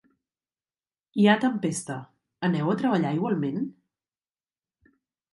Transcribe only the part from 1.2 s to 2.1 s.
ha tempesta,